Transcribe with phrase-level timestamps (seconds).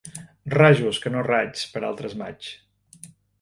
[0.53, 2.49] Rajos, que no raigs, pels altres maigs.